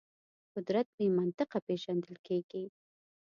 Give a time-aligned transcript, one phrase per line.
[0.55, 2.63] قدرت بې منطقه پېژندل کېږي.